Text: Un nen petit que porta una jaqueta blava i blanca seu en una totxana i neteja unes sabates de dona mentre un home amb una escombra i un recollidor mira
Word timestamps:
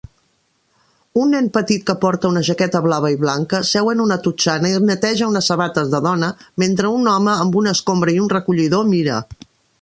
Un 1.23 1.33
nen 1.35 1.49
petit 1.57 1.83
que 1.89 1.95
porta 2.05 2.31
una 2.31 2.41
jaqueta 2.47 2.81
blava 2.85 3.11
i 3.17 3.19
blanca 3.25 3.59
seu 3.73 3.91
en 3.93 4.01
una 4.07 4.17
totxana 4.29 4.71
i 4.71 4.79
neteja 4.87 5.29
unes 5.35 5.51
sabates 5.53 5.93
de 5.93 6.01
dona 6.07 6.31
mentre 6.65 6.95
un 7.01 7.13
home 7.15 7.37
amb 7.45 7.61
una 7.63 7.77
escombra 7.79 8.17
i 8.17 8.19
un 8.25 8.33
recollidor 8.35 8.91
mira 8.97 9.21